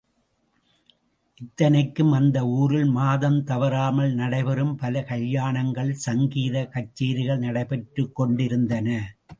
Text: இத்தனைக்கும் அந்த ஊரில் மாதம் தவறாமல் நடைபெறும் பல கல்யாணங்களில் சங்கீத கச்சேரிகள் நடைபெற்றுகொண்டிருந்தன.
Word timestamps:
இத்தனைக்கும் 1.41 2.11
அந்த 2.11 2.47
ஊரில் 2.47 2.89
மாதம் 2.91 3.43
தவறாமல் 3.43 4.11
நடைபெறும் 4.13 4.75
பல 4.75 5.03
கல்யாணங்களில் 5.03 6.03
சங்கீத 6.07 6.69
கச்சேரிகள் 6.73 7.43
நடைபெற்றுகொண்டிருந்தன. 7.45 8.87